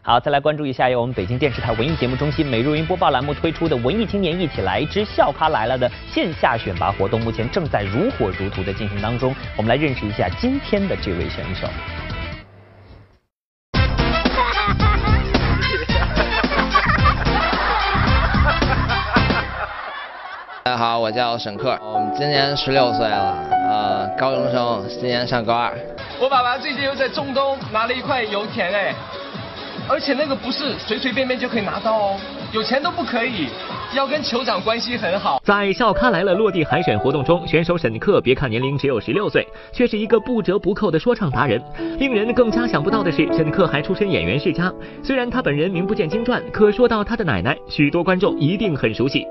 [0.00, 9.34] 好，再来关注一下由我们北京电视台文艺节目中心每日云播报栏目推出的“文艺青年一起来之笑咖来了”的线下选拔活动，目前正在如火如荼的进行当中。
[9.54, 11.68] 我们来认识一下今天的这位选手。
[20.64, 23.57] 大家好，我叫沈克，我们今年十六岁了。
[23.78, 25.72] 呃，高中生，今年上高二。
[26.20, 28.92] 我爸爸最近又在中东拿了一块油田哎，
[29.88, 32.16] 而且那个不是随随便便就可以拿到哦，
[32.52, 33.46] 有钱都不可以，
[33.94, 35.40] 要跟酋长关系很好。
[35.44, 41.62] 在校刊来了落地海选活动中，选手沈克别看年龄只有十六岁，却是一个不折不扣的说唱达人。
[42.00, 44.72] 令人更加想不到的是，沈克还出身演员世家。
[45.04, 49.24] 虽然他本人名不见经传，可说到他的奶奶，许多观众一定很熟悉。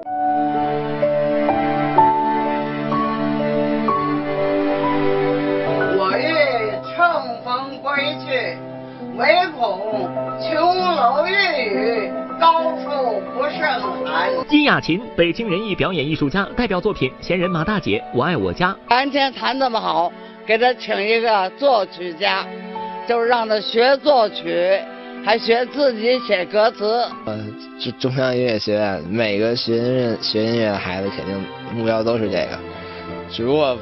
[9.18, 9.26] 唯
[9.58, 10.08] 恐
[10.40, 11.32] 琼楼玉
[11.74, 14.30] 宇，高处不胜寒。
[14.48, 18.78] 金雅琴，北京人艺表演艺术家，代表作品《闲人马大姐》《我爱我家》。
[19.04, 20.12] 今天弹这么好，
[20.46, 22.46] 给他请一个作曲家，
[23.08, 24.80] 就是让他学作曲，
[25.26, 27.04] 还学自己写歌词。
[27.26, 27.40] 呃，
[27.80, 32.60] 中中央音乐学院每个学音乐学音乐的孩子，肯定目标都是这个，
[33.32, 33.76] 只不过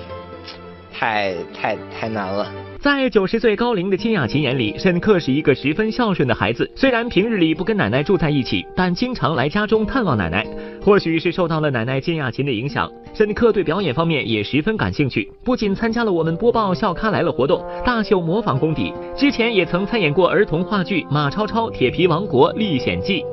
[0.97, 2.47] 太太太难了。
[2.85, 6.69] 在九十岁高龄的金雅琴眼里，沈克是一个十分孝顺的孩子。
[6.75, 10.45] 虽然平日里不跟奶奶住在一起，但经常来家中探望奶奶。
[10.83, 15.27] 或许是受到了奶奶金雅琴的影响，沈克对表演方面也十分感兴趣。
[15.43, 18.93] 不仅参加了我们播报校咖来了活动，大秀模仿功底。
[19.17, 23.23] 之前也曾参演过儿童话剧《马超超铁皮王国历险记》。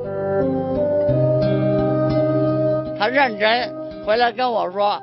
[2.97, 3.71] 他认真
[4.03, 4.99] 回来跟我说：“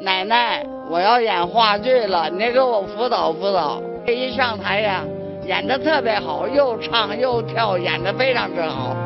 [0.00, 5.04] 奶奶，我要演话剧了，你给我辅导辅导。”这一上台呀，
[5.46, 8.96] 演的特别好，又唱又跳，演的非常之好。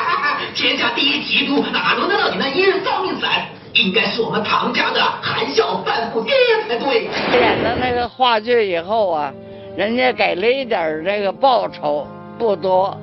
[0.54, 3.30] 天下第一提督哪轮得到你那一日造命散？
[3.74, 6.30] 应该是我们唐家的含笑半步癫
[6.68, 7.08] 才对。
[7.40, 9.32] 演了那个话剧以后啊，
[9.76, 12.98] 人家给了一点这个报酬，不多，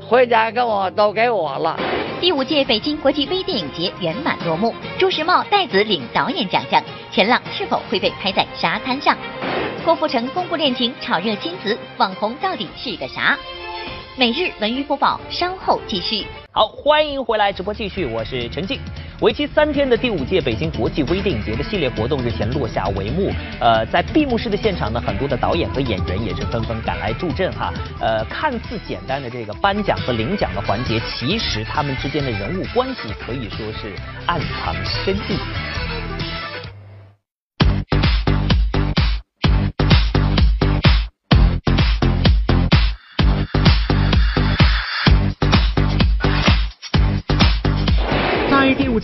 [0.00, 1.76] 回家跟我都给我了。
[2.20, 6.80] 第五届北京国际微电影节圆满落幕，朱时茂戴子领导演奖项，
[7.10, 9.16] 前浪是否会被拍在沙滩上？
[9.84, 13.36] 郭富城公布恋情，炒热亲子，网红到底是个啥？
[14.16, 16.26] 每日文娱播报稍后继续。
[16.52, 18.80] 好，欢迎回来直播继续，我是陈静。
[19.20, 23.30] 为期三天的第五届北京国际微电影节的系列活动日前落下帷幕。
[23.60, 27.70] 呃，在闭幕式的现场呢，很多的导演和演员也是纷纷赶来助阵哈。
[28.00, 33.92] 呃，看似简单的这个颁奖和领奖的环节，其实他们之间的人物关系可以说是
[34.24, 35.38] 暗藏深意。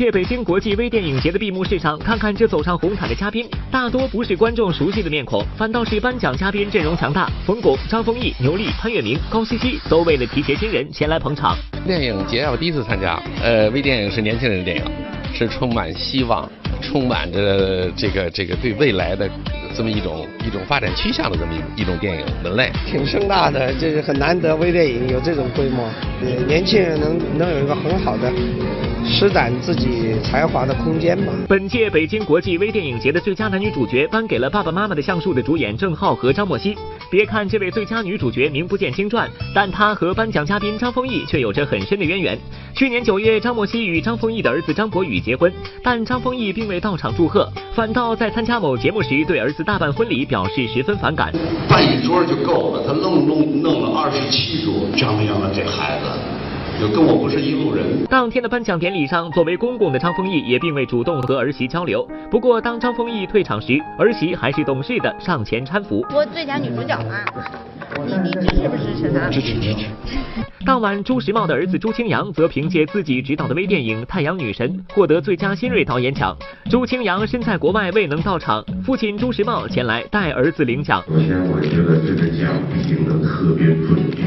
[0.01, 7.31] 届北京国际微电影节的闭幕式上，看看这走上红毯的嘉宾，大多不是观众熟悉的面孔，反倒是颁奖嘉宾阵容强大。
[7.45, 11.55] 冯巩、张丰毅、牛莉、潘粤明、高希希都为了提携新人前来捧场。
[11.87, 14.85] 电影节我第一次参加，呃，微电影是年轻人的电影，
[15.35, 19.29] 是充满希望，充满着这个这个对未来的
[19.81, 22.71] 这么一种一种发展趋向的这么一一种电影门类。
[22.85, 25.89] 挺盛大的，就是很难得微电影有这种规模，
[26.47, 28.31] 年轻人能能有一个很好的。
[29.03, 31.33] 施展自己才华的空间吧。
[31.49, 36.77] 本届北京国际微电影节的最佳男女主角颁给了《爸爸妈妈的橡树》的主演郑浩和张默熙。
[37.11, 42.39] 别看这位最佳女主角名不见经传，但她和颁奖嘉宾张丰毅却有着很深的渊源。
[42.77, 45.51] 去年九月，张默熙与张丰毅的儿子张博宇结婚，
[45.83, 51.33] 但张丰毅并未到场祝贺，反倒在参加某节目时对儿子大办婚礼表示十分反感。
[51.69, 56.40] 办一桌就够了，他愣弄弄了二十七桌，张扬了这孩子。
[56.81, 57.85] 就跟我不是一路人。
[58.09, 62.09] 当天的颁奖典礼上，作为公公的张丰毅也并未主动和儿媳交流。
[62.31, 66.03] 不过，当张丰毅退场时，儿媳还是懂事的上前搀扶。
[66.11, 67.23] 说最佳女主角嘛，
[68.07, 69.29] 你你支持不支持她？
[69.29, 69.85] 支持支持。
[70.65, 76.35] 当晚，朱时茂的儿子朱清扬则凭借自己执导的微电影《太阳女神》获得最佳新锐导演奖。
[76.71, 81.03] 朱清扬身在国外未能到场，父亲朱时茂前来代儿子领奖。
[81.07, 82.51] 首先，我觉得这个奖
[82.87, 84.21] 定的特别准确。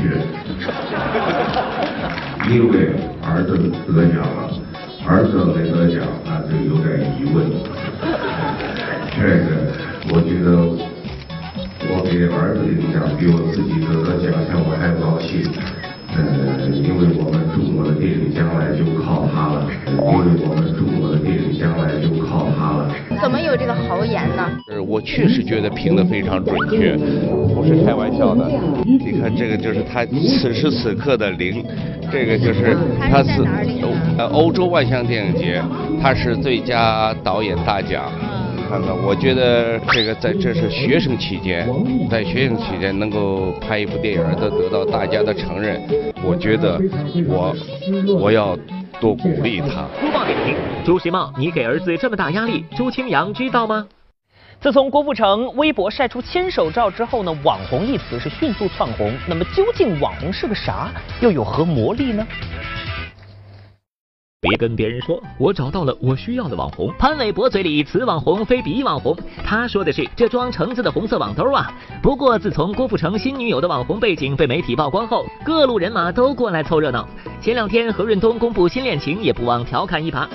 [2.49, 2.89] 因为
[3.23, 4.51] 儿子得奖了，
[5.07, 7.45] 儿子没得奖，那就有点疑问。
[9.15, 9.71] 这个，
[10.11, 10.51] 我觉得
[11.89, 15.49] 我给儿子领奖，比我自己得到奖项我还高兴。
[16.15, 22.93] 呃，因为我们中国的电影将来就靠他了，因为我们中国的电影将来就靠他了。
[23.19, 24.45] 怎么有这个豪言呢？
[24.69, 26.95] 呃，我确实觉得评的非常准确，
[27.55, 28.45] 不是开玩笑的。
[28.85, 31.65] 你看这个就是他此时此刻的零，
[32.13, 32.77] 这个就是
[33.09, 33.41] 他是
[34.19, 35.59] 呃欧洲万象电影节，
[35.99, 38.03] 他是最佳导演大奖。
[38.69, 41.67] 看看，我觉得这个在这是学生期间，
[42.11, 45.81] 在学生期间能够拍一部电影，都得到大家的承认，
[46.23, 46.79] 我觉得
[47.27, 47.55] 我
[48.19, 48.55] 我要
[49.01, 49.87] 多鼓励他。
[49.99, 50.55] 播报点评：
[50.85, 53.87] 朱时茂，你给儿子这么大压力，朱清扬知道吗？
[54.63, 59.13] 自从郭富城微博晒出牵手照之后呢，网红一词是迅速窜红。
[59.27, 60.89] 那么究竟网红是个啥？
[61.19, 62.25] 又有何魔力呢？
[64.39, 66.89] 别跟别人说，我找到了我需要的网红。
[66.97, 69.13] 潘玮柏嘴里此网红非彼网红，
[69.45, 71.69] 他说的是这装橙子的红色网兜啊。
[72.01, 77.05] 不过自从郭富城新女友的网红背景被媒体曝光后，各路人马都过来凑热闹。
[77.41, 80.29] 前两天何润东公布新恋情，也不忘调侃一把。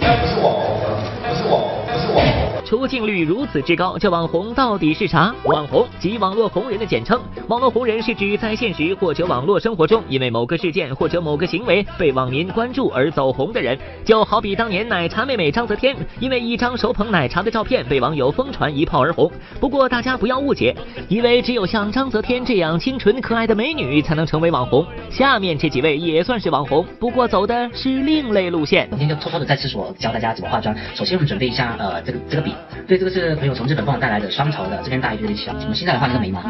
[2.69, 5.35] 出镜率如此之高，这网红到底是啥？
[5.45, 7.19] 网红即网络红人的简称。
[7.49, 13.79] 网络红人是指在现实或者网络生活中，因为某个事件或者某个行为被网民关注而走红的人。
[14.05, 19.33] 就好比当年奶茶妹妹章泽天，因为一张手捧奶茶的照片被网友疯传一炮而红。
[19.59, 20.77] 不过大家不要误解，
[21.09, 24.87] 以为只有像章泽天这样清纯可爱的美女才能成为网红。
[25.09, 28.87] 下面这几位也算是网红，不过走的是另类路线。
[28.91, 30.77] 今天就偷偷的在厕所教大家怎么化妆。
[30.95, 32.53] 首先我们准备一下呃这个这个笔。
[32.87, 35.53] 对，这个是朋友从日本帮我带来的双头的，这边大一点小。
[35.53, 36.41] 我们现在来画这个眉毛，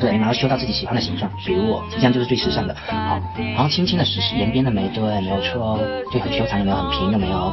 [0.00, 2.74] 对，眉毛修到自己喜欢的形状，比如我，这样就是最时尚的。
[2.86, 5.80] 好，然后轻轻的实施沿边的眉，对，没有错哦，
[6.12, 6.76] 就很修长有没有？
[6.76, 7.52] 很平有没有？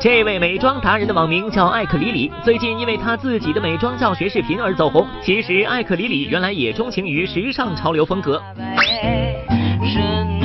[0.00, 5.06] 这位美妆达人的网名叫艾克里里，最近因为他自己的美妆教学视频而走红。
[5.22, 8.42] 其实艾克里里原来也钟情于时尚潮流风格。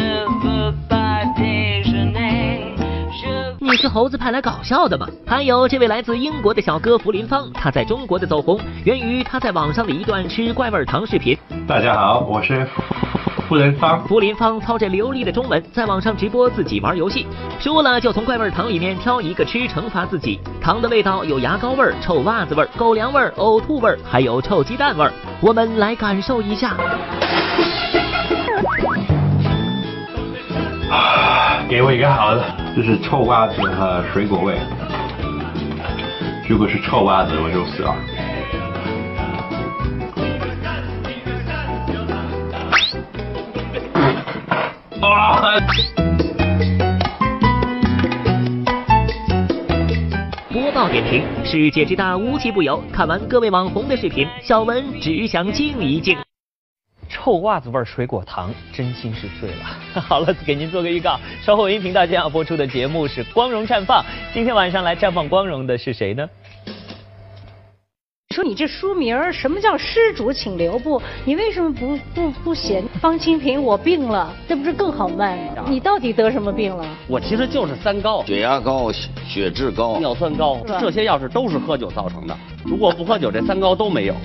[3.78, 5.08] 是猴子派来搞笑的吗？
[5.26, 11.38] 还有这位来自英国的小哥福林芳，他在中国的走红源于他在网上的一段吃怪味糖视频。
[11.68, 12.68] 大家好，我是
[13.48, 14.04] 福林芳。
[14.08, 17.28] 福林芳操着流利的中文，在网上直播自己玩游戏，
[17.60, 20.40] 输了就从怪味糖里面挑一个吃，惩罚自己。
[20.60, 25.08] 糖的味道有牙膏味、臭袜子味、狗粮味、呕吐味，还有臭鸡蛋味。
[25.40, 26.76] 我们来感受一下。
[30.90, 32.44] 啊给我一个好的，
[32.78, 34.56] 这是臭袜子和水果味。
[36.48, 37.90] 如果是臭袜子，我就死了。
[45.02, 45.58] 啊！
[50.54, 52.80] 播报点评：世界之大，无奇不有。
[52.94, 56.16] 看完各位网红的视频，小文只想静一静。
[57.28, 59.66] 臭袜子味水果糖，真心是醉了。
[60.00, 64.02] 好了，给您做个预告，稍后音频大将要播出的节目是《光荣绽放》。
[64.34, 66.26] 今天晚上来绽放光荣的是谁呢？
[68.34, 71.02] 说你这书名什么叫施主请留步？
[71.26, 74.34] 你为什么不不不写方清平我病了？
[74.48, 75.66] 这不是更好卖吗？
[75.68, 76.86] 你到底得什么病了？
[77.10, 78.90] 我其实就是三高：血压高、
[79.28, 82.34] 血脂高、尿酸高，这些要是都是喝酒造成的。
[82.64, 84.16] 如果不喝酒，这三高都没有。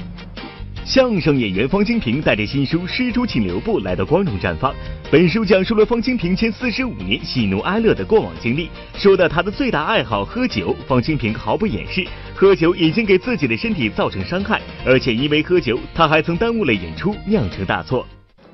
[0.85, 4.75] 相声演员方清平带着新书《施主请留步》来到光荣绽放。
[5.13, 8.69] 本书讲述了方清平前四十五年喜怒哀乐的过往经历。
[8.95, 12.05] 说到他的最大爱好喝酒，方清平毫不掩饰，
[12.35, 18.05] 喝酒已经给自己的身体造成伤害，而且因为喝酒，他还曾耽误了演出，酿成大错。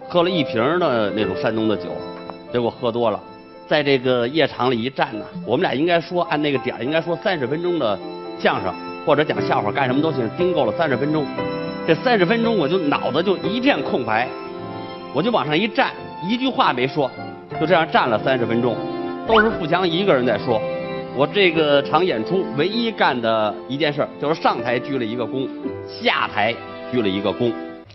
[0.07, 1.97] 喝了一瓶的那种山东的酒，
[2.53, 3.19] 结果喝多了，
[3.67, 7.99] 在这个夜场里一站呢，我们俩应该说按那个点应该说三十分钟的
[8.39, 8.75] 相声
[9.07, 11.25] 或者讲笑话干什么都行，盯够了三十分钟。
[11.89, 14.29] 这三十分钟，我就脑子就一片空白，
[15.15, 15.91] 我就往上一站，
[16.23, 17.11] 一句话没说，
[17.59, 18.77] 就这样站了三十分钟，
[19.27, 20.61] 都是富强一个人在说。
[21.17, 25.49] 我这个场演出唯一干的一件事，就是上台鞠了一个躬，
[25.89, 26.55] 下台
[26.93, 27.51] 鞠了一个躬。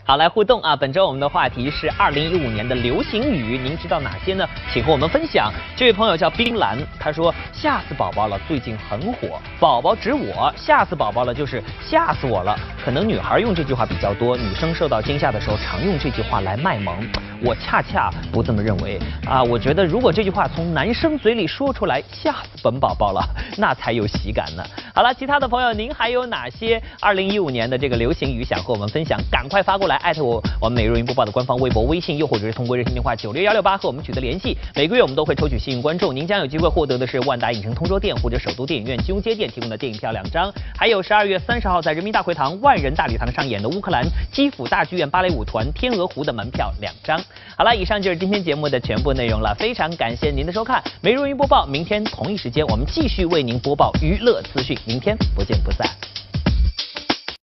[0.06, 0.76] 好，来互动啊！
[0.76, 4.46] 本周我们的话题是二零一五年的流行语，您知道哪些呢？
[4.70, 5.50] 请和我们分享。
[5.78, 9.40] 这位朋友叫冰蓝，他说吓死宝宝了，最近很火。
[9.62, 12.54] 宝宝指我，吓死宝宝了就是吓死我了。
[12.84, 16.98] 可能女孩用这句话比较多，女生受到惊吓的时候常用这句话来卖萌。
[17.42, 19.42] 我恰恰不这么认为啊！
[19.42, 23.22] 我觉得如果这句话从男生嘴里说出来，吓死本宝宝了，
[23.58, 24.64] 那才有喜感呢。
[24.94, 29.18] 好了，其他的朋友，您还有哪些二零一五年的这个流行语想和我们分享？
[29.32, 34.58] 赶快发过来来，艾特我，我们每日云播报的官方微博、微信，又或者是通过热线电话九六幺六八和我们取得联系。
[34.74, 47.22] 每个月我们都会抽取幸运观众，您将有机会获得的是万达影城通州店或者首都电影院金融街店提供的电影票两张，还有十二月三十号在人民大会堂万人大礼堂上演的乌克兰基辅大剧院芭蕾舞团《天鹅湖》的门票两张。
[47.56, 50.84] 好了，以上就是今天节目的全部内容了，非常感谢您的收看。
[51.02, 55.88] 每日云播报，明天同一时间我们继续为您播报娱乐资讯，明天不见不散。